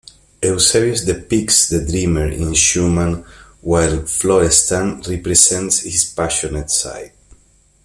[0.41, 3.23] Eusebius depicts the dreamer in Schumann
[3.61, 7.11] while Florestan represents his passionate side.